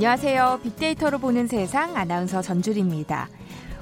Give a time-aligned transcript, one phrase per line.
[0.00, 0.60] 안녕하세요.
[0.62, 3.28] 빅데이터로 보는 세상 아나운서 전주리입니다.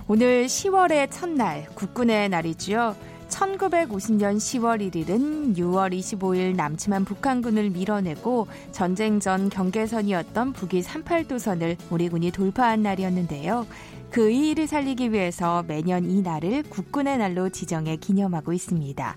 [0.09, 2.97] 오늘 10월의 첫날, 국군의 날이지요.
[3.29, 12.33] 1950년 10월 1일은 6월 25일 남침한 북한군을 밀어내고 전쟁 전 경계선이었던 북위 38도선을 우리 군이
[12.33, 13.69] 돌파한 날이었는데요.
[14.11, 19.17] 그 의의를 살리기 위해서 매년 이 날을 국군의 날로 지정해 기념하고 있습니다.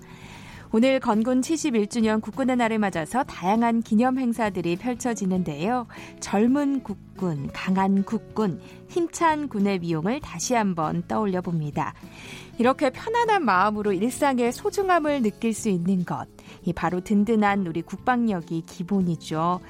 [0.74, 5.86] 오늘 건군 71주년 국군의 날을 맞아서 다양한 기념 행사들이 펼쳐지는데요.
[6.18, 8.58] 젊은 국군, 강한 국군,
[8.88, 11.92] 힘찬 군의 미용을 다시 한번 떠올려 봅니다.
[12.56, 16.26] 이렇게 편안한 마음으로 일상의 소중함을 느낄 수 있는 것.
[16.64, 19.60] 이 바로 든든한 우리 국방력이 기본이죠.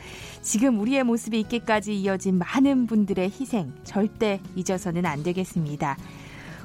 [0.41, 5.97] 지금 우리의 모습이 있기까지 이어진 많은 분들의 희생 절대 잊어서는 안 되겠습니다.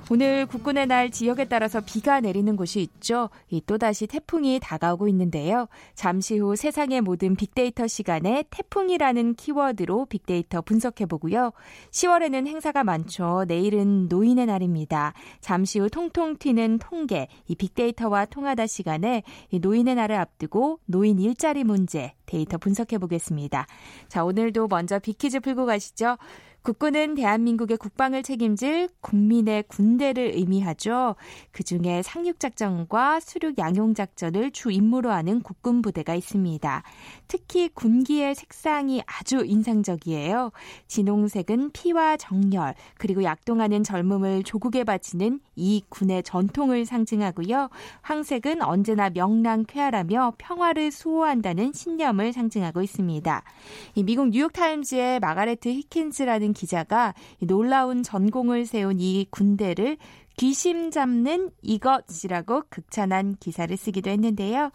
[0.10, 3.30] 오늘 국군의 날 지역에 따라서 비가 내리는 곳이 있죠.
[3.66, 5.68] 또다시 태풍이 다가오고 있는데요.
[5.96, 11.52] 잠시 후 세상의 모든 빅데이터 시간에 태풍이라는 키워드로 빅데이터 분석해 보고요.
[11.92, 13.44] 10월에는 행사가 많죠.
[13.50, 15.12] 내일은 노인의 날입니다.
[15.42, 22.14] 잠시 후 통통 튀는 통계, 이 빅데이터와 통하다 시간에 노인의 날을 앞두고 노인 일자리 문제
[22.28, 23.68] 데이터 분석해 보겠습니다.
[24.08, 26.18] 자, 오늘도 먼저 빅퀴즈 풀고 가시죠.
[26.62, 31.16] 국군은 대한민국의 국방을 책임질 국민의 군대를 의미하죠.
[31.52, 36.84] 그중에 상륙작전과 수륙 양용작전을 주 임무로 하는 국군 부대가 있습니다.
[37.30, 40.52] 특히 군기의 색상이 아주 인상적이에요.
[40.88, 47.70] 진홍색은 피와 정열, 그리고 약동하는 젊음을 조국에 바치는 이 군의 전통을 상징하고요.
[48.02, 53.44] 황색은 언제나 명랑쾌활하며 평화를 수호한다는 신념을 상징하고 있습니다.
[54.04, 59.98] 미국 뉴욕타임즈의 마가레트 히킨스라는 기자가 놀라운 전공을 세운 이 군대를
[60.38, 64.70] 귀심 잡는 이것이라고 극찬한 기사를 쓰기도 했는데요.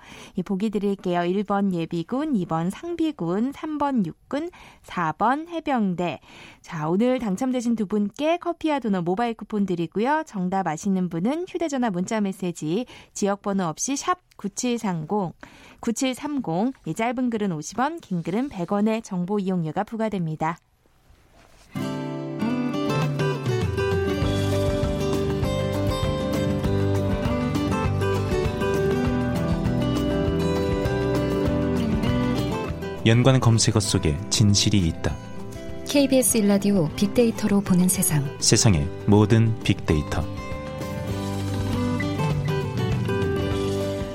[0.44, 1.20] 보기 드릴게요.
[1.20, 4.50] 1번 예비군, 2번 상비군, 3번 육군,
[4.82, 6.18] 4번 해병대.
[6.62, 10.24] 자, 오늘 당첨되신 두 분께 커피와 도넛 모바일 쿠폰 드리고요.
[10.26, 15.32] 정답 아시는 분은 휴대전화 문자 메시지 지역번호 없이 샵 9730,
[15.78, 20.58] 9730, 이 짧은 글은 50원, 긴 글은 100원의 정보 이용료가 부과됩니다.
[33.04, 35.16] 연관 검색어 속에 진실이 있다.
[35.88, 38.24] KBS 일라디오 빅데이터로 보는 세상.
[38.38, 40.24] 세상의 모든 빅데이터.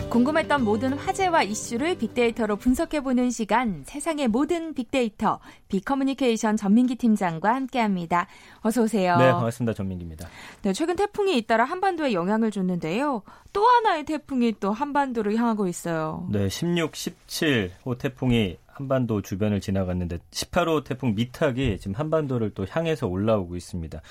[0.09, 8.25] 궁금했던 모든 화제와 이슈를 빅데이터로 분석해보는 시간, 세상의 모든 빅데이터, 빅커뮤니케이션 전민기 팀장과 함께합니다.
[8.61, 9.17] 어서 오세요.
[9.17, 9.73] 네, 반갑습니다.
[9.73, 10.27] 전민기입니다.
[10.63, 13.21] 네, 최근 태풍이 잇따라 한반도에 영향을 줬는데요.
[13.51, 16.25] 또 하나의 태풍이 또 한반도를 향하고 있어요.
[16.31, 23.55] 네, 16, 17호 태풍이 한반도 주변을 지나갔는데 18호 태풍 미탁이 지금 한반도를 또 향해서 올라오고
[23.55, 24.01] 있습니다.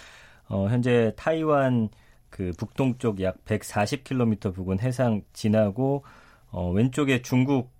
[0.49, 1.89] 어, 현재 타이완
[2.31, 6.05] 그 북동쪽 약 140km 부근 해상 지나고
[6.51, 7.71] 어, 왼쪽에 중국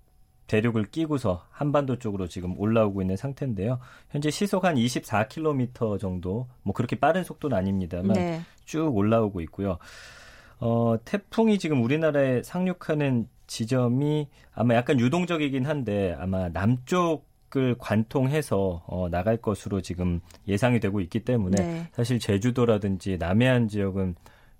[0.47, 3.79] 대륙을 끼고서 한반도 쪽으로 지금 올라오고 있는 상태인데요.
[4.09, 8.41] 현재 시속 한 24km 정도, 뭐 그렇게 빠른 속도는 아닙니다만 네.
[8.63, 9.77] 쭉 올라오고 있고요.
[10.61, 17.25] 어, 태풍이 지금 우리나라에 상륙하는 지점이 아마 약간 유동적이긴 한데 아마 남쪽
[17.55, 20.19] 을 관통해서 어, 나갈 것으로 지금
[20.49, 21.87] 예상이 되고 있기 때문에 네.
[21.93, 24.15] 사실 제주도라든지 남해안 지역은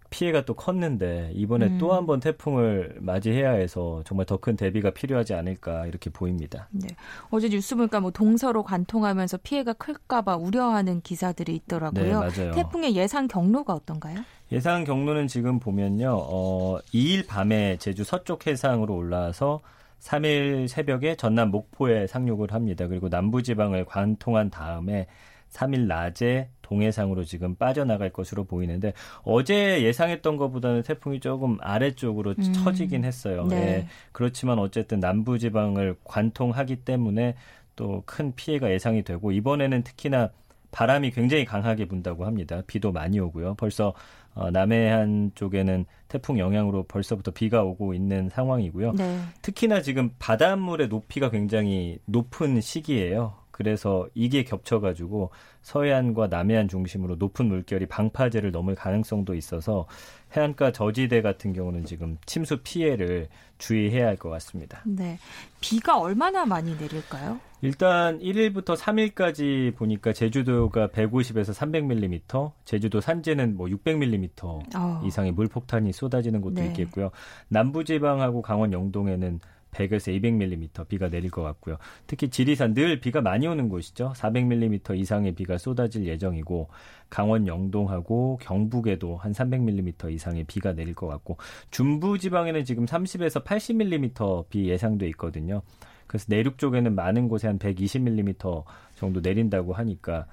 [0.09, 1.77] 피해가 또 컸는데 이번에 음.
[1.79, 6.69] 또한 번 태풍을 맞이해야 해서 정말 더 큰 대비가 필요하지 않을까 이렇게 보입니다.
[6.71, 6.87] 네.
[7.29, 12.03] 어제 뉴스 보니까 뭐 동서로 관통하면서 피해가 클까봐 우려하는 기사들이 있더라고요.
[12.03, 12.51] 네, 맞아요.
[12.53, 14.19] 태풍의 예상 경로가 어떤가요?
[14.51, 16.15] 예상 경로는 지금 보면요.
[16.17, 19.61] 어, 2일 밤에 제주 서쪽 해상으로 올라와서
[19.99, 22.88] 3일 새벽에 전남 목포에 상륙을 합니다.
[22.88, 25.07] 그리고 남부지방을 관통한 다음에
[25.51, 32.53] 3일 낮에 동해상으로 지금 빠져나갈 것으로 보이는데 어제 예상했던 것보다는 태풍이 조금 아래쪽으로 음.
[32.53, 33.45] 처지긴 했어요.
[33.47, 33.55] 네.
[33.55, 33.88] 예.
[34.11, 37.35] 그렇지만 어쨌든 남부지방을 관통하기 때문에
[37.75, 40.29] 또 큰 피해가 예상이 되고 이번에는 특히나
[40.71, 42.61] 바람이 굉장히 강하게 분다고 합니다.
[42.67, 43.55] 비도 많이 오고요.
[43.55, 43.93] 벌써
[44.33, 48.93] 어, 남해안 쪽에는 태풍 영향으로 벌써부터 비가 오고 있는 상황이고요.
[48.93, 49.19] 네.
[49.41, 53.35] 특히나 지금 바닷물의 높이가 굉장히 높은 시기예요.
[53.57, 55.31] 그래서 이게 겹쳐가지고
[55.63, 59.88] 서해안과 남해안 중심으로 높은 물결이 방파제를 넘을 가능성도 있어서
[60.36, 64.81] 해안가 저지대 같은 경우는 지금 침수 피해를 주의해야 할 것 같습니다.
[64.86, 65.18] 네.
[65.59, 67.39] 비가 얼마나 많이 내릴까요?
[67.63, 75.01] 일단 1일부터 3일까지 보니까 제주도가 150에서 300mm, 제주도 산지는 뭐 600mm 어.
[75.03, 76.68] 이상의 물폭탄이 쏟아지는 곳도 네.
[76.68, 77.10] 있겠고요.
[77.48, 79.39] 남부지방하고 강원 영동에는
[79.71, 81.77] 100에서 200mm 비가 내릴 것 같고요.
[82.07, 84.13] 특히 지리산 늘 비가 많이 오는 곳이죠.
[84.15, 86.69] 400mm 이상의 비가 쏟아질 예정이고
[87.09, 91.37] 강원 영동하고 경북에도 한 300mm 이상의 비가 내릴 것 같고
[91.71, 95.61] 중부 지방에는 지금 30에서 80mm 비 예상돼 있거든요.
[96.07, 98.63] 그래서 내륙 쪽에는 많은 곳에 한 120mm
[98.95, 100.25] 정도 내린다고 하니까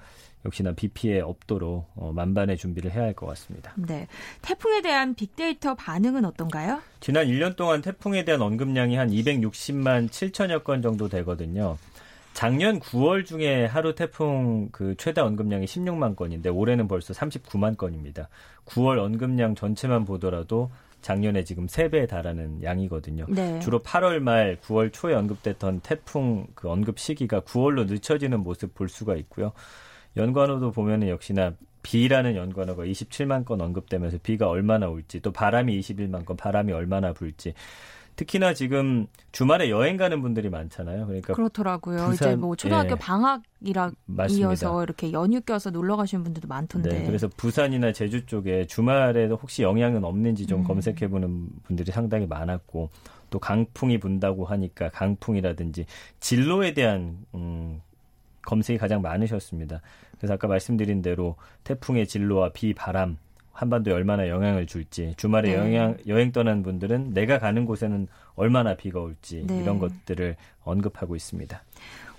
[0.45, 3.73] 역시나 비 피해 없도록 어, 만반의 준비를 해야 할 것 같습니다.
[3.75, 4.07] 네.
[4.41, 6.81] 태풍에 대한 빅데이터 반응은 어떤가요?
[6.99, 11.77] 지난 1년 동안 태풍에 대한 언급량이 한 260만 7천여 건 정도 되거든요.
[12.33, 18.27] 작년 9월 중에 하루 태풍 그 최다 언급량이 16만 건인데 올해는 벌써 39만 건입니다.
[18.65, 20.69] 9월 언급량 전체만 보더라도
[21.05, 23.27] 작년에 지금 3배에 달하는 양이거든요.
[23.29, 23.59] 네.
[23.59, 29.15] 주로 8월 말 9월 초에 언급됐던 태풍 그 언급 시기가 9월로 늦춰지는 모습 볼 수가
[29.17, 29.51] 있고요.
[30.17, 31.53] 연관어도 보면은 역시나
[31.83, 37.53] 비라는 연관어가 27만 건 언급되면서 비가 얼마나 올지 또 바람이 21만 건 바람이 얼마나 불지
[38.15, 41.05] 특히나 지금 주말에 여행 가는 분들이 많잖아요.
[41.05, 42.07] 그러니까 그렇더라고요.
[42.07, 42.95] 부산, 이제 뭐 초등학교 예.
[42.95, 43.91] 방학이라
[44.29, 46.89] 이어서 이렇게 연휴 껴서 놀러 가시는 분들도 많던데.
[46.89, 50.63] 네, 그래서 부산이나 제주 쪽에 주말에도 혹시 영향은 없는지 좀 음.
[50.63, 52.89] 검색해 보는 분들이 상당히 많았고
[53.29, 55.85] 또 강풍이 분다고 하니까 강풍이라든지
[56.19, 57.81] 진로에 대한 음
[58.43, 59.81] 검색이 가장 많으셨습니다.
[60.17, 63.17] 그래서 아까 말씀드린 대로 태풍의 진로와 비, 바람
[63.55, 65.57] 한반도에 얼마나 영향을 줄지 주말에 네.
[65.57, 69.61] 영향, 여행 떠난 분들은 내가 가는 곳에는 얼마나 비가 올지 네.
[69.61, 71.63] 이런 것들을 언급하고 있습니다.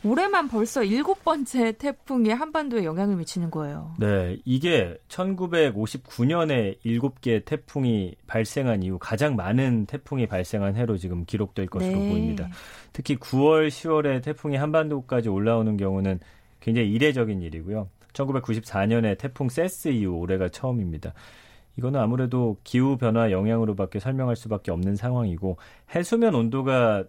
[0.02, 3.94] 올해만 벌써 일곱 번째 태풍이 한반도에 영향을 미치는 거예요.
[3.98, 11.66] 네, 이게 1959년에 일곱 개 태풍이 발생한 이후 가장 많은 태풍이 발생한 해로 지금 기록될
[11.66, 12.08] 것으로 네.
[12.08, 12.48] 보입니다.
[12.92, 16.20] 특히 9월, 10월에 태풍이 한반도까지 올라오는 경우는
[16.60, 17.88] 굉장히 이례적인 일이고요.
[18.16, 21.12] 1994년에 태풍 세스 이후 올해가 처음입니다.
[21.76, 25.58] 이거는 아무래도 기후 변화 영향으로밖에 설명할 수밖에 없는 상황이고
[25.94, 27.04] 해수면 온도가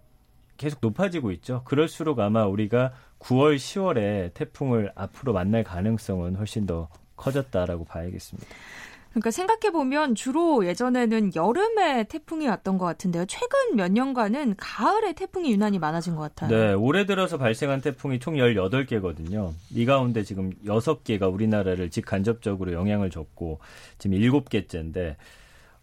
[0.57, 1.63] 계속 높아지고 있죠.
[1.63, 8.47] 그럴수록 아마 우리가 9월, 10월에 태풍을 앞으로 만날 가능성은 훨씬 더 커졌다라고 봐야겠습니다.
[9.17, 13.25] 그러니까 생각해 보면 주로 예전에는 여름에 태풍이 왔던 것 같은데요.
[13.25, 16.55] 최근 몇 년간은 가을에 태풍이 유난히 많아진 것 같아요.
[16.55, 19.53] 네, 올해 들어서 발생한 태풍이 총 18개거든요.
[19.71, 23.59] 이 가운데 지금 6개가 우리나라를 직간접적으로 영향을 줬고
[23.97, 25.15] 지금 7개째인데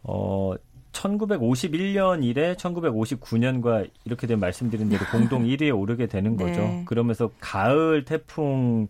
[0.04, 0.54] 어
[0.92, 6.60] 1951년 이래 1959년과 이렇게 된 말씀드린 대로 공동 1위에 오르게 되는 거죠.
[6.60, 6.84] 네.
[6.86, 8.86] 그러면서 가을 태풍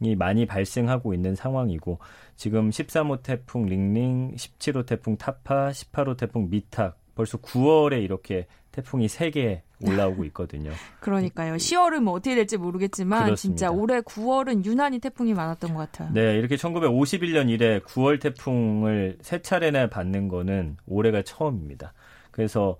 [0.00, 1.98] 이 많이 발생하고 있는 상황이고
[2.36, 9.62] 지금 13호 태풍 링링, 17호 태풍 타파, 18호 태풍 미탁 벌써 9월에 이렇게 태풍이 3개
[9.82, 10.70] 올라오고 있거든요.
[11.00, 11.54] 그러니까요.
[11.54, 13.36] 10월은 뭐 어떻게 될지 모르겠지만 그렇습니다.
[13.36, 16.10] 진짜 올해 9월은 유난히 태풍이 많았던 것 같아요.
[16.12, 21.94] 네, 이렇게 1951년 이래 9월 태풍을 세 차례나 받는 거는 올해가 처음입니다.
[22.30, 22.76] 그래서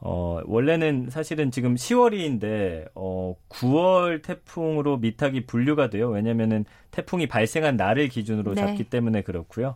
[0.00, 6.08] 어, 원래는 사실은 지금 10월인데, 어, 9월 태풍으로 미탁이 분류가 돼요.
[6.10, 8.60] 왜냐면은 태풍이 발생한 날을 기준으로 네.
[8.60, 9.74] 잡기 때문에 그렇고요.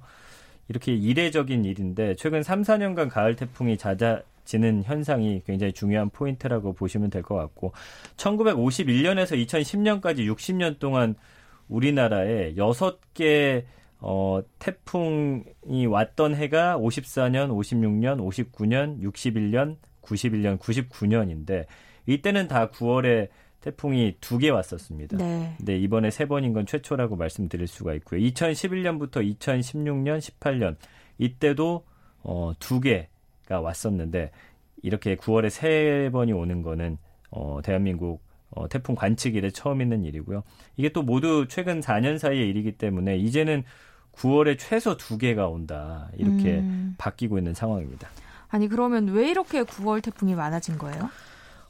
[0.68, 7.10] 이렇게 이례적인 일인데, 최근 3, 4년간 가을 태풍이 잦아, 지는 현상이 굉장히 중요한 포인트라고 보시면
[7.10, 7.72] 될 것 같고
[8.16, 11.14] 1951년에서 2010년까지 60년 동안
[11.68, 13.64] 우리나라에 6개
[14.00, 21.66] 어, 태풍이 왔던 해가 54년, 56년, 59년, 61년, 91년, 99년인데
[22.06, 23.28] 이때는 다 9월에
[23.60, 25.16] 태풍이 두 개 왔었습니다.
[25.18, 25.54] 네.
[25.56, 28.20] 근데 이번에 세 번인 건 최초라고 말씀드릴 수가 있고요.
[28.20, 30.76] 2011년부터 2016년, 18년
[31.18, 31.84] 이때도
[32.24, 33.08] 어, 두 개
[33.46, 34.30] 가 왔었는데
[34.84, 36.96] 이렇게 9월에 세 번이 오는 거는
[37.30, 40.42] 어, 대한민국 어, 태풍 관측 일에 처음 있는 일이고요.
[40.76, 43.64] 이게 또 모두 최근 4년 사이의 일이기 때문에 이제는
[44.12, 46.94] 9월에 최소 두 개가 온다 이렇게 음.
[46.98, 48.08] 바뀌고 있는 상황입니다.
[48.52, 51.10] 아니 그러면 왜 이렇게 9월 태풍이 많아진 거예요?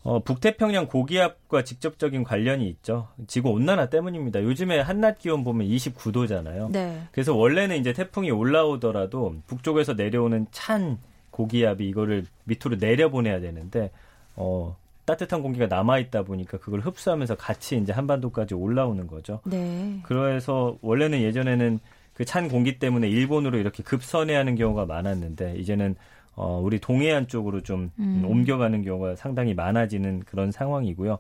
[0.03, 3.07] 어, 북태평양 고기압과 직접적인 관련이 있죠.
[3.29, 4.43] 지구 온난화 때문입니다.
[4.43, 6.73] 요즘에 한낮 기온 보면 29도잖아요.
[6.73, 7.03] 네.
[7.13, 10.99] 그래서 원래는 이제 태풍이 올라오더라도 북쪽에서 내려오는 찬
[11.31, 13.93] 고기압이 이거를 밑으로 내려보내야 되는데
[14.35, 19.41] 어 따뜻한 공기가 남아 있다 보니까 그걸 흡수하면서 같이 이제 한반도까지 올라오는 거죠.
[19.45, 20.01] 네.
[20.03, 21.79] 그래서 원래는 예전에는
[22.15, 25.97] 그 찬 공기 때문에 일본으로 이렇게 급선회하는 경우가 많았는데 이제는
[26.35, 28.25] 어 우리 동해안 쪽으로 좀 음.
[28.25, 31.19] 옮겨가는 경우가 상당히 많아지는 그런 상황이고요.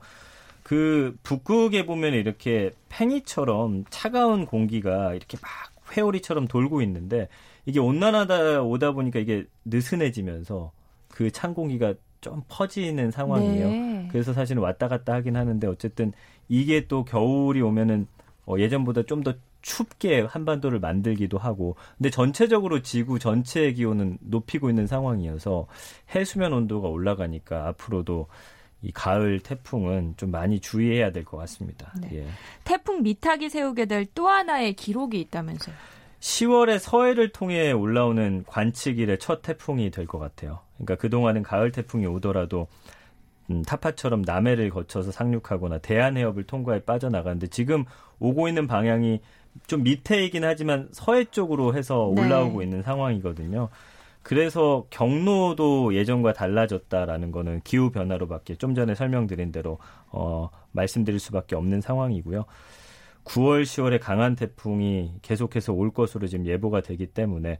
[0.62, 5.50] 그 북극에 보면 이렇게 팽이처럼 차가운 공기가 이렇게 막
[5.97, 7.28] 회오리처럼 돌고 있는데
[7.66, 10.73] 이게 온난화다 오다 보니까 이게 느슨해지면서
[11.09, 13.66] 그 찬 공기가 좀 퍼지는 상황이에요.
[13.69, 14.09] 네.
[14.11, 16.12] 그래서 사실은 왔다 갔다 하긴 하는데 어쨌든
[16.49, 18.07] 이게 또 겨울이 오면은
[18.47, 24.87] 어, 예전보다 좀 더 춥게 한반도를 만들기도 하고 근데 전체적으로 지구 전체의 기온은 높이고 있는
[24.87, 25.66] 상황이어서
[26.14, 28.26] 해수면 온도가 올라가니까 앞으로도
[28.83, 31.92] 이 가을 태풍은 좀 많이 주의해야 될 것 같습니다.
[32.00, 32.09] 네.
[32.12, 32.26] 예.
[32.64, 35.75] 태풍 미탁이 세우게 될 또 하나의 기록이 있다면서요.
[36.19, 40.61] 10월에 서해를 통해 올라오는 관측일의 첫 태풍이 될 것 같아요.
[40.76, 42.66] 그러니까 그동안은 가을 태풍이 오더라도
[43.50, 47.85] 음, 타파처럼 남해를 거쳐서 상륙하거나 대한해협을 통과해 빠져나가는데 지금
[48.21, 49.21] 오고 있는 방향이
[49.66, 52.23] 좀 밑에이긴 하지만 서해 쪽으로 해서 네.
[52.23, 53.68] 올라오고 있는 상황이거든요.
[54.23, 59.78] 그래서 경로도 예전과 달라졌다라는 거는 기후 변화로밖에 좀 전에 설명드린 대로
[60.09, 62.44] 어, 말씀드릴 수밖에 없는 상황이고요.
[63.25, 67.59] 9월, 10월에 강한 태풍이 계속해서 올 것으로 지금 예보가 되기 때문에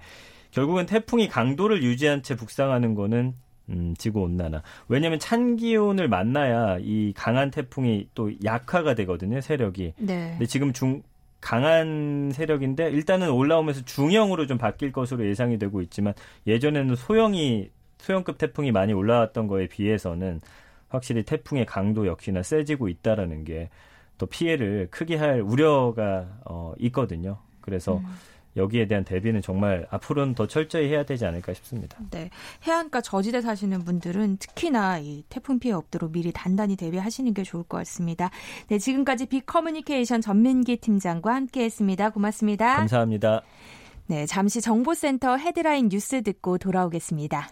[0.51, 3.35] 결국은 태풍이 강도를 유지한 채 북상하는 거는
[3.71, 4.63] 음, 지구 온난화.
[4.89, 9.95] 왜냐하면 찬 기온을 만나야 이 강한 태풍이 또 약화가 되거든요, 세력이.
[9.99, 10.31] 네.
[10.33, 11.03] 근데 지금 중
[11.43, 16.15] 강한 세력인데 일단은 올라오면서 중형으로 좀 바뀔 것으로 예상이 되고 있지만
[16.47, 20.41] 예전에는 소형이 소형급 태풍이 많이 올라왔던 거에 비해서는
[20.89, 23.69] 확실히 태풍의 강도 역시나 세지고 있다라는 게
[24.23, 27.39] 더 피해를 크게 할 우려가 어, 있거든요.
[27.61, 28.07] 그래서 음.
[28.57, 31.99] 여기에 대한 대비는 정말 앞으로는 더 철저히 해야 되지 않을까 싶습니다.
[32.11, 32.31] 네.
[32.65, 37.79] 해안가 저지대 사시는 분들은 특히나 이 태풍 피해 없도록 미리 단단히 대비하시는 게 좋을 것
[37.79, 38.31] 같습니다.
[38.69, 42.11] 네, 지금까지 빅커뮤니케이션 전민기 팀장과 함께 했습니다.
[42.11, 42.77] 고맙습니다.
[42.77, 43.43] 감사합니다.
[44.07, 47.49] 네, 잠시 정보센터 헤드라인 뉴스 듣고 돌아오겠습니다.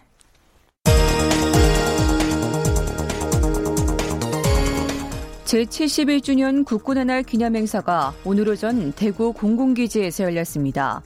[5.51, 11.01] 제71주년 국군의 날 기념 행사가 오늘 오전 대구 공군기지에서 열렸습니다.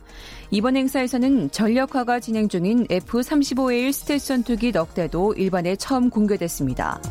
[0.52, 7.02] 이번 행사에서는 전력화가 진행 중인 F-35A1 스텔스 전투기 넉 대도 일반에 처음 공개됐습니다.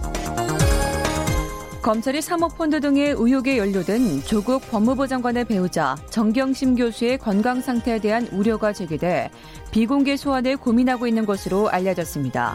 [1.82, 8.72] 검찰이 사모펀드 등의 의혹에 연루된 조국 법무부 장관의 배우자 정경심 교수의 건강 상태에 대한 우려가
[8.72, 9.30] 제기돼
[9.72, 12.54] 비공개 소환을 고민하고 있는 것으로 알려졌습니다.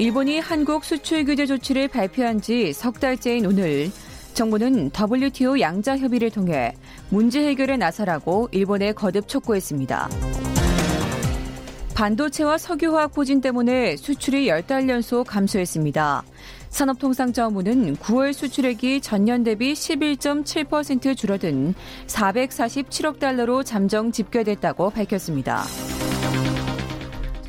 [0.00, 3.90] 일본이 한국 수출 규제 조치를 발표한 지 석 달째인 오늘
[4.32, 6.72] 정부는 WTO 양자 협의를 통해
[7.10, 10.08] 문제 해결에 나서라고 일본에 거듭 촉구했습니다.
[11.94, 16.22] 반도체와 석유화학 부진 때문에 수출이 10달 연속 감소했습니다.
[16.70, 21.74] 산업통상자원부는 9월 수출액이 전년 대비 11.7% 줄어든
[22.06, 25.64] 447억 달러로 잠정 집계됐다고 밝혔습니다.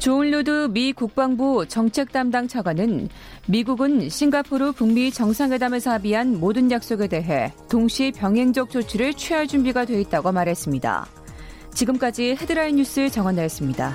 [0.02, 3.08] 존 루드 미 국방부 정책 담당 차관은
[3.46, 10.32] 미국은 싱가포르 북미 정상회담에서 합의한 모든 약속에 대해 동시 병행적 조치를 취할 준비가 돼 있다고
[10.32, 11.06] 말했습니다.
[11.76, 13.94] 지금까지 헤드라인 뉴스 정원나였습니다.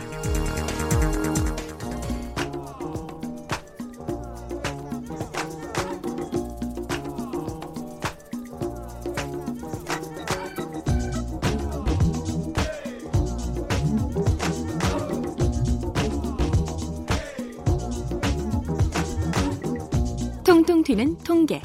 [20.86, 21.60] 튀는 통계.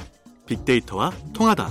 [0.48, 1.70] 빅데이터와 통하다.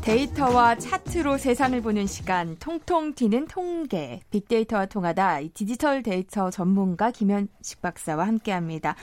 [0.00, 7.82] 데이터와 차트로 세상을 보는 시간 통통 튀는 통계 빅데이터와 통하다 이 디지털 데이터 전문가 김현식
[7.82, 8.94] 박사와 함께합니다.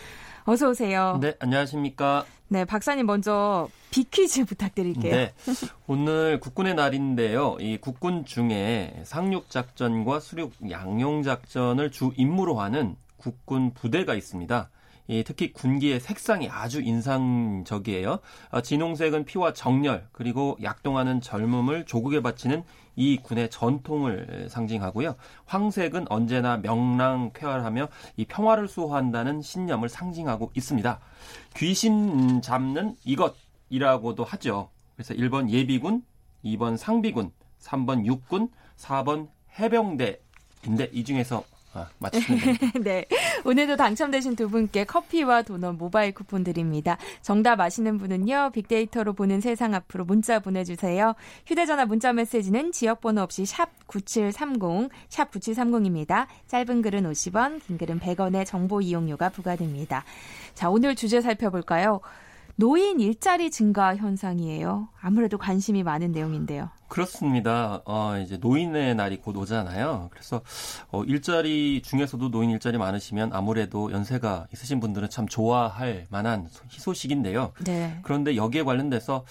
[0.46, 1.18] 어서 오세요.
[1.20, 2.24] 네, 안녕하십니까.
[2.48, 5.14] 네, 박사님 먼저 빅퀴즈 부탁드릴게요.
[5.14, 5.34] 네.
[5.88, 7.58] 오늘 국군의 날인데요.
[7.60, 14.70] 이 국군 중에 상륙 작전과 수륙 양용 작전을 주 임무로 하는 국군 부대가 있습니다.
[15.08, 18.20] 이 특히 군기의 색상이 아주 인상적이에요.
[18.50, 22.64] 어, 진홍색은 피와 정열 그리고 약동하는 젊음을 조국에 바치는
[22.96, 25.16] 이 군의 전통을 상징하고요.
[25.46, 31.00] 황색은 언제나 명랑 쾌활하며 이 평화를 수호한다는 신념을 상징하고 있습니다.
[31.58, 34.70] 귀신 잡는 이것이라고도 하죠.
[34.96, 36.04] 그래서 1번 예비군,
[36.44, 42.58] 2번 상비군, 3번 육군, 4번 해병대인데 이 중에서 아, 맞추시면.
[42.84, 43.06] 네.
[43.46, 46.98] 오늘도 당첨되신 두 분께 커피와 도넛 모바일 쿠폰 드립니다.
[47.22, 48.52] 정답 아시는 분은요.
[48.54, 51.16] 빅데이터로 보는 세상 앞으로 문자 보내주세요.
[51.46, 56.28] 휴대전화 문자 메시지는 지역번호 없이 샵 9730, 샵 9730입니다.
[56.48, 60.04] 짧은 글은 50원, 긴 글은 100원의 정보 이용료가 부과됩니다.
[60.54, 62.02] 자, 오늘 주제 살펴볼까요?
[62.56, 64.90] 노인 일자리 증가 현상이에요.
[65.00, 66.70] 아무래도 관심이 많은 내용인데요.
[66.88, 67.82] 그렇습니다.
[67.86, 70.10] 어, 이제 노인의 날이 곧 오잖아요.
[70.12, 70.42] 그래서
[70.92, 77.54] 어, 일자리 중에서도 노인 일자리 많으시면 아무래도 연세가 있으신 분들은 참 좋아할 만한 희소식인데요.
[77.64, 77.98] 네.
[78.04, 79.24] 그런데 여기에 관련돼서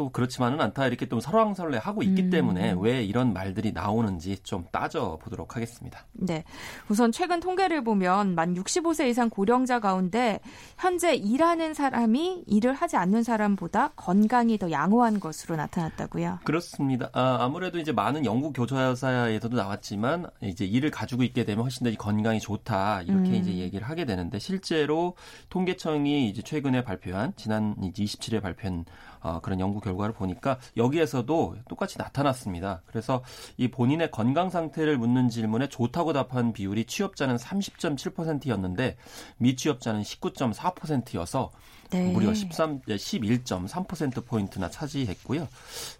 [0.00, 2.30] 또 그렇지만은 않다 이렇게 좀 설왕설래 하고 있기 음.
[2.30, 6.06] 때문에 왜 이런 말들이 나오는지 좀 따져 보도록 하겠습니다.
[6.12, 6.42] 네.
[6.88, 10.40] 우선 최근 통계를 보면 만 65세 이상 고령자 가운데
[10.78, 16.38] 현재 일하는 사람이 일을 하지 않는 사람보다 건강이 더 양호한 것으로 나타났다고요.
[16.44, 17.10] 그렇습니다.
[17.12, 22.40] 아, 무래도 이제 많은 연구 교사에서도 나왔지만 이제 일을 가지고 있게 되면 훨씬 더 건강이
[22.40, 23.34] 좋다 이렇게 음.
[23.34, 25.14] 이제 얘기를 하게 되는데 실제로
[25.50, 28.86] 통계청이 이제 최근에 발표한 지난 이제 27일 발표한
[29.20, 32.82] 어, 그런 연구 결과를 보니까 여기에서도 똑같이 나타났습니다.
[32.86, 33.22] 그래서
[33.56, 38.96] 이 본인의 건강 상태를 묻는 질문에 좋다고 답한 비율이 취업자는 30.7%였는데
[39.38, 41.50] 미취업자는 19.4%여서
[41.90, 42.12] 네.
[42.12, 45.48] 무려 13, 11.3% 포인트나 차지했고요.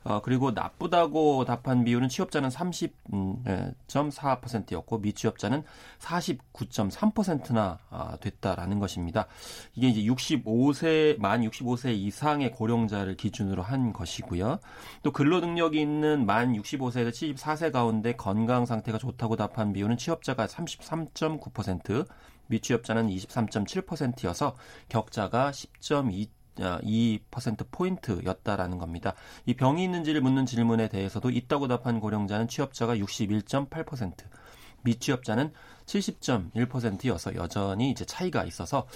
[0.05, 5.65] 어, 그리고 나쁘다고 답한 비율은 취업자는 30.4%였고 미취업자는
[5.99, 9.27] 49.3%나 아, 됐다라는 것입니다.
[9.75, 14.61] 이게 이제 65세 만 65세 이상의 고령자를 기준으로 한 것이고요.
[15.03, 22.07] 또 근로 능력이 있는 만 65세에서 74세 가운데 건강 상태가 좋다고 답한 비율은 취업자가 33.9%,
[22.51, 24.57] 미취업자는 23.7%여서
[24.89, 26.29] 격차가 10.2
[26.61, 29.15] 2%포인트였다라는 겁니다.
[29.47, 34.13] 이 병이 있는지를 묻는 질문에 대해서도 있다고 답한 고령자는 취업자가 61.8%,
[34.83, 35.53] 미취업자는
[35.87, 38.87] 70.1%여서 여전히 이제 차이가 있어서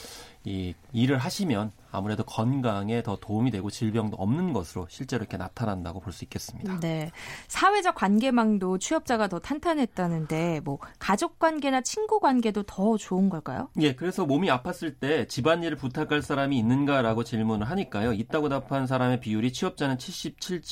[0.45, 6.13] 이 일을 하시면 아무래도 건강에 더 도움이 되고 질병도 없는 것으로 실제로 이렇게 나타난다고 볼
[6.13, 6.79] 수 있겠습니다.
[6.81, 7.11] 네.
[7.49, 13.69] 사회적 관계망도 취업자가 더 탄탄했다는데 뭐 가족 관계나 친구 관계도 더 좋은 걸까요?
[13.81, 18.13] 예, 그래서 몸이 아팠을 때 집안일을 부탁할 사람이 있는가라고 질문을 하니까요.
[18.13, 20.63] 있다고 답한 사람의 비율이 취업자는 77.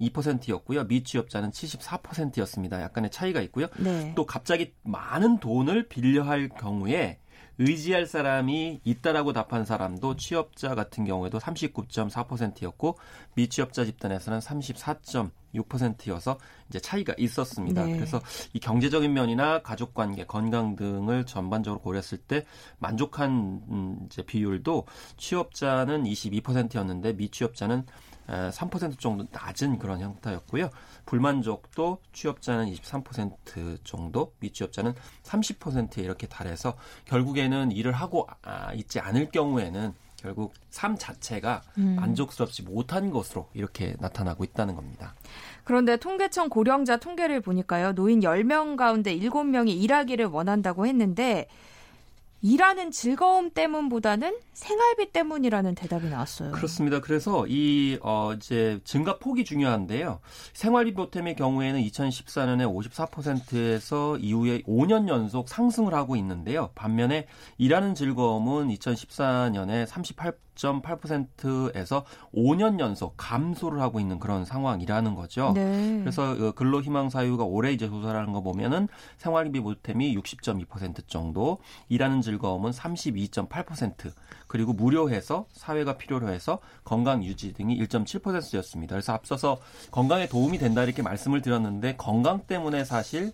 [0.00, 0.84] 2%였고요.
[0.84, 2.82] 미취업자는 74%였습니다.
[2.82, 3.66] 약간의 차이가 있고요.
[3.78, 4.12] 네.
[4.14, 7.18] 또 갑자기 많은 돈을 빌려할 경우에
[7.58, 12.98] 의지할 사람이 있다라고 답한 사람도 취업자 같은 경우에도 39.4%였고
[13.34, 16.38] 미취업자 집단에서는 34.6%여서
[16.68, 17.84] 이제 차이가 있었습니다.
[17.84, 17.94] 네.
[17.94, 18.20] 그래서
[18.52, 22.44] 이 경제적인 면이나 가족 관계, 건강 등을 전반적으로 고려했을 때
[22.78, 27.86] 만족한 음, 이제 비율도 취업자는 22%였는데 미취업자는
[28.26, 30.70] 3% 정도 낮은 그런 형태였고요.
[31.06, 39.94] 불만족도 취업자는 23% 정도, 미취업자는 30%에 이렇게 달해서 결국에는 일을 하고 아, 있지 않을 경우에는
[40.16, 41.96] 결국 삶 자체가 음.
[41.96, 45.14] 만족스럽지 못한 것으로 이렇게 나타나고 있다는 겁니다.
[45.62, 47.92] 그런데 통계청 고령자 통계를 보니까요.
[47.92, 51.48] 노인 10명 가운데 7명이 일하기를 원한다고 했는데
[52.42, 56.52] 일하는 즐거움 때문보다는 생활비 때문이라는 대답이 나왔어요.
[56.52, 57.00] 그렇습니다.
[57.00, 60.20] 그래서 이 어, 이제 증가 폭이 중요한데요.
[60.52, 66.70] 생활비 보탬의 경우에는 2014년에 54%에서 이후에 5년 연속 상승을 하고 있는데요.
[66.74, 67.26] 반면에
[67.58, 69.86] 일하는 즐거움은 2014년에
[70.56, 75.52] 38.8%에서 5년 연속 감소를 하고 있는 그런 상황이라는 거죠.
[75.54, 76.00] 네.
[76.00, 78.88] 그래서 그 근로 희망 사유가 올해 이제 조사를 거 보면은
[79.18, 84.12] 생활비 보탬이 60.2% 정도, 일하는 즐거움은 32.8%,
[84.46, 88.94] 그리고 무료해서 사회가 필요로 해서 건강 유지 등이 1.7%였습니다.
[88.94, 89.58] 그래서 앞서서
[89.90, 93.32] 건강에 도움이 된다 이렇게 말씀을 드렸는데 건강 때문에 사실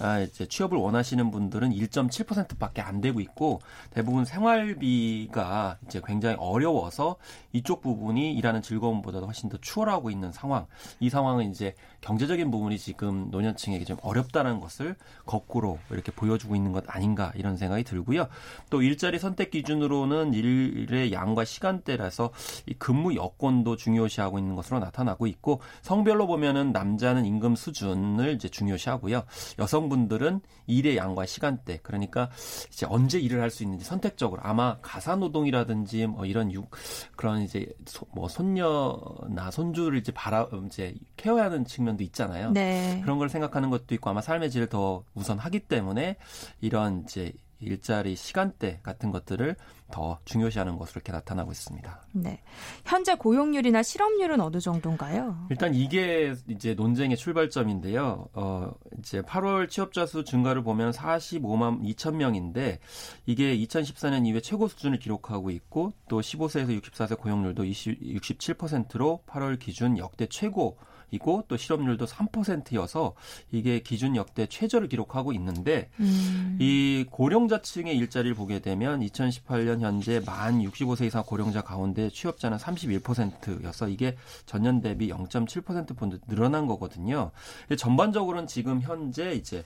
[0.00, 3.60] 아, 이제 취업을 원하시는 분들은 1.7%밖에 안 되고 있고
[3.90, 7.16] 대부분 생활비가 이제 굉장히 어려워서
[7.52, 10.66] 이쪽 부분이 일하는 즐거움보다도 훨씬 더 추월하고 있는 상황.
[11.00, 16.84] 이 상황은 이제 경제적인 부분이 지금 노년층에게 좀 어렵다는 것을 거꾸로 이렇게 보여주고 있는 것
[16.86, 18.28] 아닌가 이런 생각이 들고요.
[18.70, 22.30] 또 일자리 선택 기준으로는 일의 양과 시간대라서
[22.66, 29.22] 이 근무 여건도 중요시하고 있는 것으로 나타나고 있고 성별로 보면은 남자는 임금 수준을 이제 중요시하고요.
[29.58, 32.30] 여성분들은 일의 양과 시간대 그러니까
[32.72, 36.70] 이제 언제 일을 할 수 있는지 선택적으로 아마 가사 노동이라든지 뭐 이런 육
[37.16, 42.52] 그런 이제 소, 뭐 손녀나 손주를 이제 바라 이제 케어하는 측면 도 있잖아요.
[42.52, 43.00] 네.
[43.02, 46.16] 그런 걸 생각하는 것도 있고 아마 삶의 질을 더 우선하기 때문에
[46.60, 49.54] 이런 이제 일자리 시간대 같은 것들을
[49.90, 52.02] 더 중요시하는 것으로 이렇게 나타나고 있습니다.
[52.12, 52.40] 네.
[52.84, 55.46] 현재 고용률이나 실업률은 어느 정도인가요?
[55.50, 58.28] 일단 이게 이제 논쟁의 출발점인데요.
[58.32, 62.78] 어, 이제 8월 취업자 수 증가를 보면 45만 2천 명인데
[63.26, 69.98] 이게 2014년 이후에 최고 수준을 기록하고 있고 또 15세에서 64세 고용률도 20, 67%로 8월 기준
[69.98, 70.78] 역대 최고
[71.10, 73.14] 이고 또 실업률도 3%여서
[73.50, 76.56] 이게 기준 역대 최저를 기록하고 있는데 음.
[76.60, 84.16] 이 고령자층의 일자리를 보게 되면 2018년 현재 만 65세 이상 고령자 가운데 취업자는 31%여서 이게
[84.46, 87.30] 전년 대비 0.7%포인트 늘어난 거거든요.
[87.76, 89.64] 전반적으로는 지금 현재 이제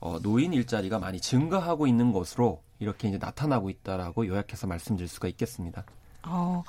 [0.00, 5.84] 어, 노인 일자리가 많이 증가하고 있는 것으로 이렇게 이제 나타나고 있다라고 요약해서 말씀드릴 수가 있겠습니다.
[6.24, 6.62] 어,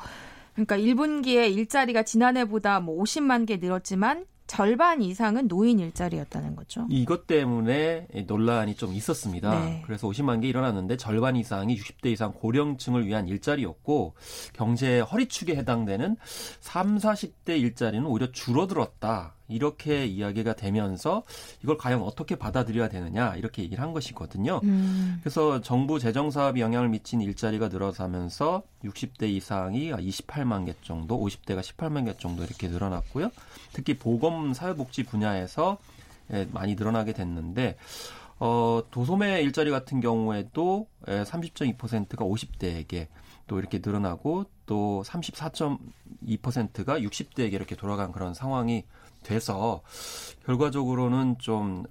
[0.53, 6.85] 그러니까 1분기에 일자리가 지난해보다 뭐 50만 개 늘었지만 절반 이상은 노인 일자리였다는 거죠.
[6.89, 9.65] 이것 때문에 논란이 좀 있었습니다.
[9.65, 9.81] 네.
[9.85, 14.15] 그래서 50만 개 일어났는데 절반 이상이 60대 이상 고령층을 위한 일자리였고
[14.53, 16.17] 경제 허리축에 해당되는
[16.59, 19.35] 3, 40대 일자리는 오히려 줄어들었다.
[19.47, 21.23] 이렇게 이야기가 되면서
[21.63, 24.61] 이걸 과연 어떻게 받아들여야 되느냐 이렇게 얘기를 한 것이거든요.
[24.63, 25.19] 음.
[25.21, 32.05] 그래서 정부 재정 사업이 영향을 미친 일자리가 늘어서면서 60대 이상이 28만 개 정도, 50대가 18만
[32.05, 33.29] 개 정도 이렇게 늘어났고요.
[33.73, 35.77] 특히 보건 사회복지 분야에서
[36.31, 37.75] 예, 많이 늘어나게 됐는데
[38.39, 43.07] 어, 도소매 일자리 같은 경우에도 30.2%가 50대에게
[43.47, 48.85] 또 이렇게 늘어나고 또 34.2%가 60대에게 이렇게 돌아간 그런 상황이
[49.23, 49.81] 돼서
[50.45, 51.85] 결과적으로는 좀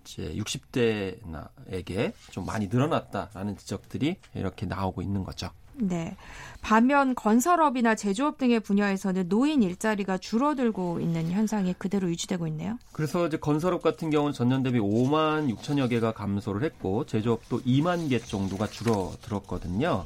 [0.00, 5.50] 이제 60대에게 좀 많이 늘어났다라는 지적들이 이렇게 나오고 있는 거죠.
[5.80, 6.16] 네.
[6.60, 12.78] 반면 건설업이나 제조업 등의 분야에서는 노인 일자리가 줄어들고 있는 현상이 그대로 유지되고 있네요.
[12.92, 18.18] 그래서 이제 건설업 같은 경우는 전년 대비 5만 6천여 개가 감소를 했고 제조업도 2만 개
[18.18, 20.04] 정도가 줄어들었거든요.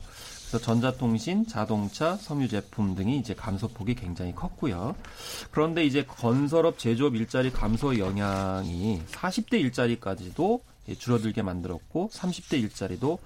[0.52, 4.94] 그래서 전자통신, 자동차, 섬유 제품 등이 이제 감소폭이 굉장히 컸고요.
[5.50, 10.62] 그런데 이제 건설업, 제조업 일자리 감소 영향이 40대 일자리까지도
[10.98, 13.18] 줄어들게 만들었고 30대 일자리도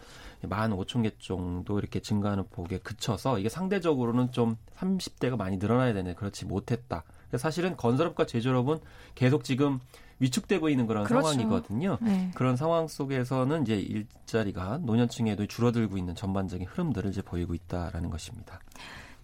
[0.43, 6.15] 만 5천 개 정도 이렇게 증가하는 폭에 그쳐서 이게 상대적으로는 좀 30대가 많이 늘어나야 되는데
[6.15, 7.03] 그렇지 못했다.
[7.37, 8.79] 사실은 건설업과 제조업은
[9.17, 9.81] 계속 지금
[10.19, 11.29] 위축되고 있는 그런 그렇죠.
[11.29, 11.99] 상황이거든요.
[12.01, 12.31] 네.
[12.35, 18.61] 그런 상황 속에서는 이제 일자리가 노년층에도 줄어들고 있는 전반적인 흐름들을 이제 보이고 있다라는 것입니다.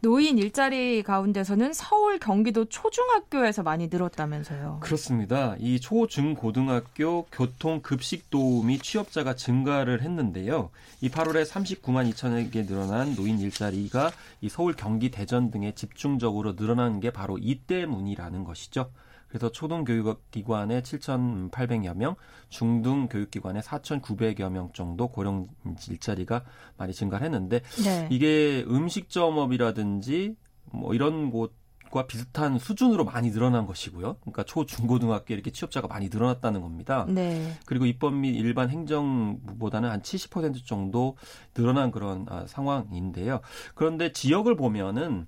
[0.02, 4.78] 노인 일자리 가운데서는 서울, 경기도 초중학교에서 많이 늘었다면서요.
[4.80, 5.54] 그렇습니다.
[5.60, 10.70] 이 초, 중, 고등학교 교통 급식 도우미 취업자가 증가를 했는데요.
[11.02, 16.98] 이 8월에 39만 2천여 개 늘어난 노인 일자리가 이 서울, 경기, 대전 등에 집중적으로 늘어난
[16.98, 18.90] 게 바로 이 때문이라는 것이죠.
[19.32, 22.16] 그래서 초등교육기관에 7,800여 명,
[22.50, 25.46] 중등교육기관에 4,900여 명 정도 고령
[25.88, 26.44] 일자리가
[26.76, 28.08] 많이 증가를 했는데 네.
[28.10, 30.36] 이게 음식점업이라든지
[30.70, 34.16] 뭐 이런 곳 과 비슷한 수준으로 많이 늘어난 것이고요.
[34.22, 37.04] 그러니까 초, 중, 고등학교 이렇게 취업자가 많이 늘어났다는 겁니다.
[37.06, 37.52] 네.
[37.66, 41.18] 그리고 입법 및 일반 행정부보다는 한 70% 정도
[41.52, 43.42] 늘어난 그런 아, 상황인데요.
[43.74, 45.26] 그런데 지역을 보면은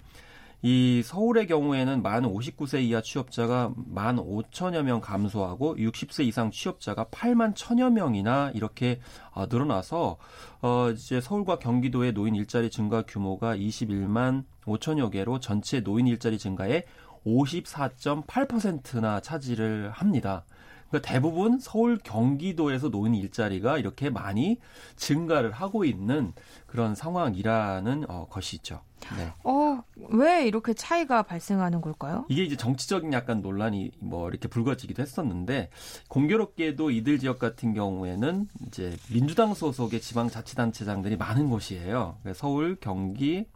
[0.66, 7.52] 이 서울의 경우에는 만 59세 이하 취업자가 만 5천여 명 감소하고 60세 이상 취업자가 8만
[7.54, 8.98] 천여 명이나 이렇게
[9.34, 10.16] 아, 늘어나서
[10.62, 16.84] 어 이제 서울과 경기도의 노인 일자리 증가 규모가 21만 5천여 개로 전체 노인 일자리 증가의
[17.26, 20.46] 54.8%나 차지를 합니다.
[20.94, 24.60] 그러니까 대부분 서울 경기도에서 노인 일자리가 이렇게 많이
[24.94, 26.32] 증가를 하고 있는
[26.66, 28.80] 그런 상황이라는 어, 것이죠.
[29.16, 29.32] 네.
[29.42, 32.24] 어, 왜 이렇게 차이가 발생하는 걸까요?
[32.28, 35.70] 이게 이제 정치적인 약간 논란이 뭐 이렇게 불거지기도 했었는데
[36.08, 42.18] 공교롭게도 이들 지역 같은 경우에는 이제 민주당 소속의 지방자치단체장들이 많은 곳이에요.
[42.34, 43.46] 서울, 경기,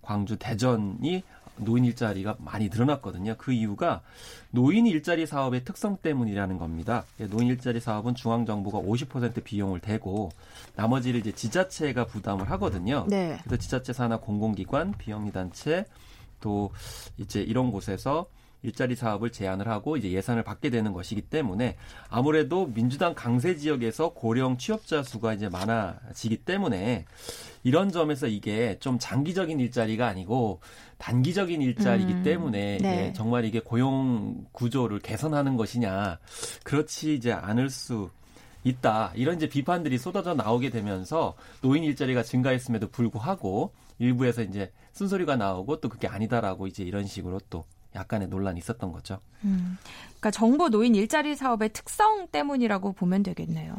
[0.00, 1.22] 광주, 대전이
[1.58, 3.34] 노인 일자리가 많이 늘어났거든요.
[3.38, 4.02] 그 이유가
[4.50, 7.04] 노인 일자리 사업의 특성 때문이라는 겁니다.
[7.30, 10.30] 노인 일자리 사업은 중앙 정부가 50% 비용을 대고
[10.74, 13.06] 나머지를 이제 지자체가 부담을 하거든요.
[13.08, 13.38] 네.
[13.44, 15.84] 그래서 지자체 산하 공공기관, 비영리 단체
[16.40, 16.70] 또
[17.18, 18.26] 이제 이런 곳에서
[18.62, 21.76] 일자리 사업을 제안을 하고 이제 예산을 받게 되는 것이기 때문에
[22.08, 27.04] 아무래도 민주당 강세 지역에서 고령 취업자 수가 이제 많아지기 때문에
[27.66, 30.60] 이런 점에서 이게 좀 장기적인 일자리가 아니고
[30.98, 33.06] 단기적인 일자리이기 음, 때문에 네.
[33.08, 36.20] 예, 정말 이게 고용 구조를 개선하는 것이냐
[36.62, 38.10] 그렇지 이제 않을 수
[38.62, 45.80] 있다 이런 이제 비판들이 쏟아져 나오게 되면서 노인 일자리가 증가했음에도 불구하고 일부에서 이제 쓴소리가 나오고
[45.80, 47.64] 또 그게 아니다라고 이제 이런 식으로 또
[47.96, 49.18] 약간의 논란이 있었던 거죠.
[49.42, 49.76] 음,
[50.06, 53.74] 그러니까 정부 노인 일자리 사업의 특성 때문이라고 보면 되겠네요.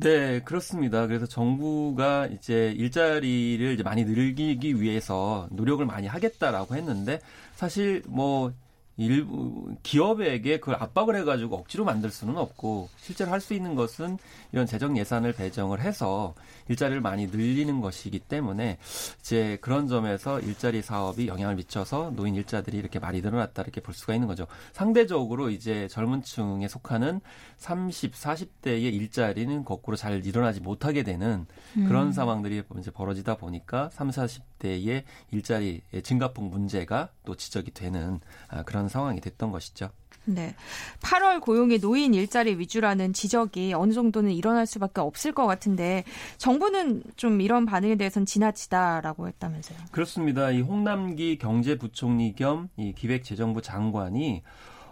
[0.00, 1.08] 네, 그렇습니다.
[1.08, 7.18] 그래서 정부가 이제 일자리를 이제 많이 늘리기 위해서 노력을 많이 하겠다라고 했는데
[7.56, 8.52] 사실 뭐
[8.98, 14.18] 일부 기업에게 그걸 압박을 해가지고 억지로 만들 수는 없고 실제로 할 수 있는 것은
[14.52, 16.34] 이런 재정 예산을 배정을 해서
[16.68, 18.78] 일자리를 많이 늘리는 것이기 때문에
[19.20, 24.14] 이제 그런 점에서 일자리 사업이 영향을 미쳐서 노인 일자들이 이렇게 많이 늘어났다 이렇게 볼 수가
[24.14, 24.48] 있는 거죠.
[24.72, 27.20] 상대적으로 이제 젊은층에 속하는
[27.58, 31.46] 30, 40대의 일자리는 거꾸로 잘 일어나지 못하게 되는
[31.86, 38.62] 그런 상황들이 이제 벌어지다 보니까 30, 40 대의 일자리 증가폭 문제가 또 지적이 되는 아,
[38.62, 39.90] 그런 상황이 됐던 것이죠.
[40.24, 40.54] 네.
[41.00, 46.04] 8월 고용이 노인 일자리 위주라는 지적이 어느 정도는 일어날 수밖에 없을 것 같은데
[46.36, 49.78] 정부는 좀 이런 반응에 대해서는 지나치다라고 했다면서요.
[49.90, 50.50] 그렇습니다.
[50.50, 54.42] 이 홍남기 경제부총리 겸 이 기획재정부 장관이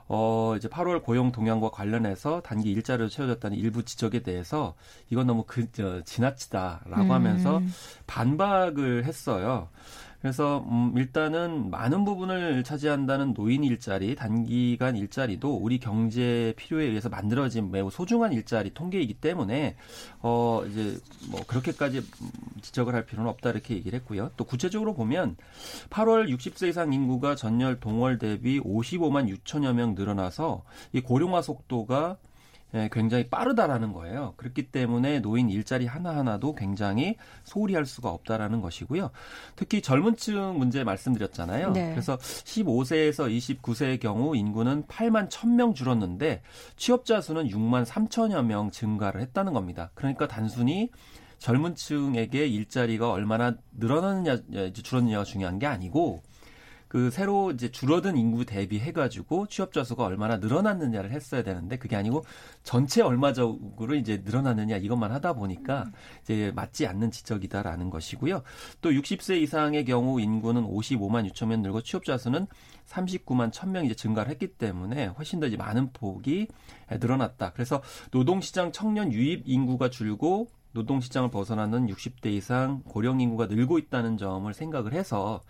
[0.08, 4.74] 어, 이제 8월 고용 동향과 관련해서 단기 일자리로 채워졌다는 일부 지적에 대해서
[5.10, 7.10] 이건 너무 그, 저, 지나치다라고 음.
[7.10, 7.60] 하면서
[8.06, 9.68] 반박을 했어요.
[10.20, 17.70] 그래서 음, 일단은 많은 부분을 차지한다는 노인 일자리, 단기간 일자리도 우리 경제 필요에 의해서 만들어진
[17.70, 19.76] 매우 소중한 일자리 통계이기 때문에
[20.20, 20.98] 어 이제
[21.30, 22.02] 뭐 그렇게까지
[22.62, 24.30] 지적을 할 필요는 없다 이렇게 얘기를 했고요.
[24.36, 25.36] 또 구체적으로 보면
[25.90, 32.35] 8월 60세 이상 인구가 전년 동월 대비 55만 6천여 명 늘어나서 이 고령화 속도가 예,
[32.92, 34.34] 굉장히 빠르다라는 거예요.
[34.36, 39.10] 그렇기 때문에 노인 일자리 하나하나도 굉장히 소홀히 할 수가 없다라는 것이고요.
[39.54, 41.72] 특히 젊은 층 문제 말씀드렸잖아요.
[41.72, 41.90] 네.
[41.90, 46.42] 그래서 15세에서 29세의 경우 인구는 8만 1000명 줄었는데
[46.76, 49.90] 취업자 수는 6만 3천여 명 증가를 했다는 겁니다.
[49.94, 50.90] 그러니까 단순히
[51.38, 56.22] 젊은 층에게 일자리가 얼마나 늘어나느냐, 줄었느냐가 중요한 게 아니고
[56.88, 62.24] 그 새로 이제 줄어든 인구 대비해 가지고 취업자 수가 얼마나 늘어났느냐를 했어야 되는데 그게 아니고
[62.62, 65.86] 전체 얼마적으로 이제 늘어났느냐 이것만 하다 보니까
[66.22, 68.42] 이제 맞지 않는 지적이다라는 것이고요.
[68.80, 72.46] 또 60세 이상의 경우 인구는 55만 6천 명 늘고 취업자 수는
[72.86, 76.46] 39만 1천 명 이제 증가를 했기 때문에 훨씬 더 이제 많은 폭이
[76.90, 77.52] 늘어났다.
[77.52, 84.52] 그래서 노동시장 청년 유입 인구가 줄고 노동시장을 벗어나는 60대 이상 고령 인구가 늘고 있다는 점을
[84.52, 85.40] 생각을 해서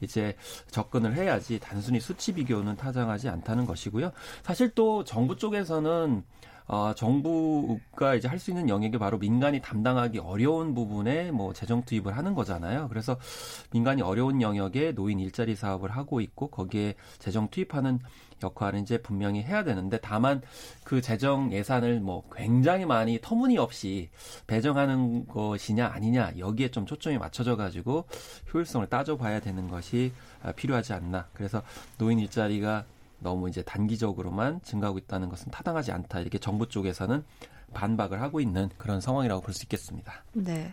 [0.00, 0.34] 이제
[0.70, 4.12] 접근을 해야지 단순히 수치 비교는 타당하지 않다는 것이고요.
[4.42, 6.24] 사실 또 정부 쪽에서는
[6.72, 12.16] 어, 정부가 이제 할 수 있는 영역이 바로 민간이 담당하기 어려운 부분에 뭐 재정 투입을
[12.16, 12.88] 하는 거잖아요.
[12.88, 13.18] 그래서
[13.72, 17.98] 민간이 어려운 영역에 노인 일자리 사업을 하고 있고 거기에 재정 투입하는
[18.42, 20.42] 역할은 이제 분명히 해야 되는데 다만
[20.84, 24.10] 그 재정 예산을 뭐 굉장히 많이 터무니없이
[24.46, 28.04] 배정하는 것이냐 아니냐 여기에 좀 초점이 맞춰져 가지고
[28.52, 31.26] 효율성을 따져봐야 되는 것이 아, 필요하지 않나.
[31.32, 31.62] 그래서
[31.98, 32.84] 노인 일자리가
[33.18, 36.20] 너무 이제 단기적으로만 증가하고 있다는 것은 타당하지 않다.
[36.20, 37.22] 이렇게 정부 쪽에서는
[37.74, 40.24] 반박을 하고 있는 그런 상황이라고 볼 수 있겠습니다.
[40.32, 40.72] 네.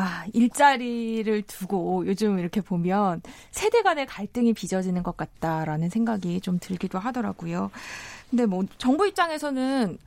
[0.00, 7.00] 아, 일자리를 두고 요즘 이렇게 보면 세대 간의 갈등이 빚어지는 것 같다라는 생각이 좀 들기도
[7.00, 7.72] 하더라고요.
[8.30, 9.98] 근데 뭐 정부 입장에서는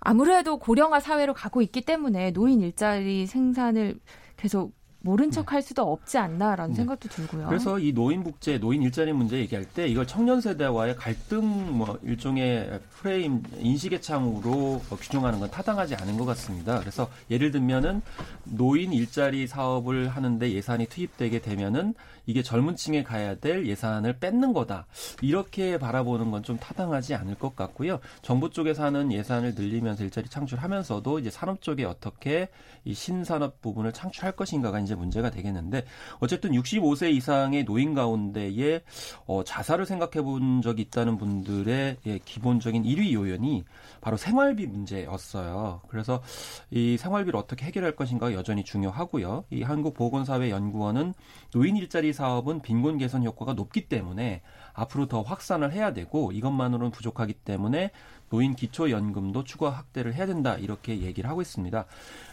[0.00, 4.00] 아무래도 고령화 사회로 가고 있기 때문에 노인 일자리 생산을
[4.36, 4.72] 계속
[5.06, 6.78] 모른 척할 수도 없지 않나라는 네.
[6.78, 7.46] 생각도 들고요.
[7.46, 12.80] 그래서 이 노인 복제, 노인 일자리 문제 얘기할 때 이걸 청년 세대와의 갈등 뭐 일종의
[12.90, 16.80] 프레임 인식의 창으로 어, 규정하는 건 타당하지 않은 것 같습니다.
[16.80, 18.02] 그래서 예를 들면은
[18.42, 21.94] 노인 일자리 사업을 하는데 예산이 투입되게 되면은
[22.26, 24.86] 이게 젊은 층에 가야 될 예산을 뺏는 거다.
[25.22, 27.98] 이렇게 바라보는 건 좀 타당하지 않을 것 같고요.
[28.22, 32.48] 정부 쪽에서 하는 예산을 늘리면서 일자리 창출하면서도 이제 산업 쪽에 어떻게
[32.84, 35.84] 이 신산업 부분을 창출할 것인가가 이제 문제가 되겠는데
[36.20, 38.82] 어쨌든 65세 이상의 노인 가운데에
[39.26, 43.64] 어, 자살을 생각해 본 적이 있다는 분들의 예, 기본적인 1위 요인이
[44.00, 45.80] 바로 생활비 문제였어요.
[45.88, 46.22] 그래서
[46.70, 49.44] 이 생활비를 어떻게 해결할 것인가 여전히 중요하고요.
[49.50, 51.14] 이 한국보건사회연구원은
[51.52, 57.34] 노인 일자리 사업은 빈곤 개선 효과가 높기 때문에 앞으로 더 확산을 해야 되고 이것만으로는 부족하기
[57.34, 57.92] 때문에
[58.28, 61.86] 노인 기초 연금도 추가 확대를 해야 된다 이렇게 얘기를 하고 있습니다.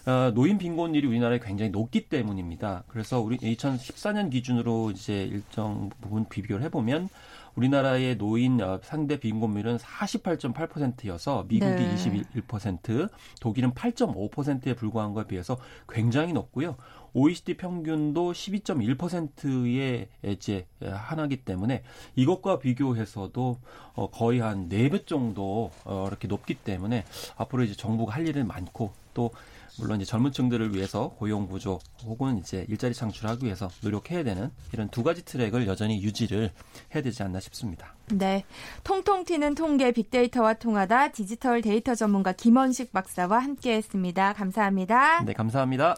[0.07, 2.83] 어, 노인 빈곤율이 우리나라에 굉장히 높기 때문입니다.
[2.87, 7.09] 그래서 우리 2014년 기준으로 이제 일정 부분 비교를 해보면
[7.55, 11.95] 우리나라의 노인 어, 상대 빈곤율은 48.8%여서 미국이 네.
[11.95, 16.75] 21%, 독일은 8.5%에 불과한 것에 비해서 굉장히 높고요.
[17.13, 21.83] OECD 평균도 12.1%에 이제 하나기 때문에
[22.15, 23.59] 이것과 비교해서도
[23.93, 27.05] 어, 거의 한 4배 정도 어, 이렇게 높기 때문에
[27.37, 29.31] 앞으로 이제 정부가 할 일은 많고 또
[29.79, 34.89] 물론 이제 젊은 층들을 위해서 고용 구조 혹은 이제 일자리 창출하기 위해서 노력해야 되는 이런
[34.89, 36.51] 두 가지 트랙을 여전히 유지를
[36.93, 37.95] 해야 되지 않나 싶습니다.
[38.11, 38.43] 네.
[38.83, 44.33] 통통 튀는 통계 빅데이터와 통하다 디지털 데이터 전문가 김원식 박사와 함께 했습니다.
[44.33, 45.23] 감사합니다.
[45.23, 45.95] 네, 감사합니다.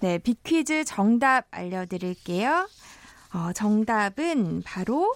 [0.00, 2.68] 네, 빅퀴즈 정답 알려드릴게요.
[3.34, 5.14] 어, 정답은 바로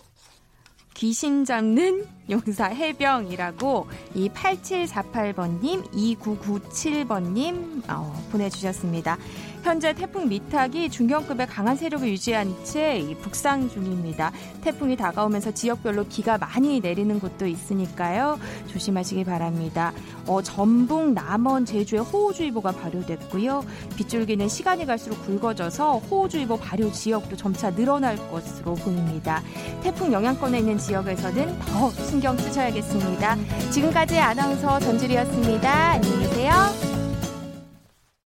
[0.95, 9.19] 귀신 잡는 용사 해병이라고 이 8748번님, 2997번님 어, 보내주셨습니다.
[9.63, 14.33] 현재 태풍 미탁이 중경급의 강한 세력을 유지한 채이 북상 중입니다.
[14.61, 18.41] 태풍이 다가오면서 지역별로 비가 많이 내리는 곳도 있으니까요.
[18.67, 19.93] 조심하시기 바랍니다.
[20.27, 23.65] 어, 전북, 남원, 제주에 호우주의보가 발효됐고요.
[23.97, 29.43] 빗줄기는 시간이 갈수록 굵어져서 호우주의보 발효 지역도 점차 늘어날 것으로 보입니다.
[29.85, 33.37] 태풍 영향권에 있는 지역에서는 더 신경 쓰셔야겠습니다.
[33.71, 35.93] 지금까지 아나운서 전주리였습니다.
[35.93, 36.53] 안녕히 계세요.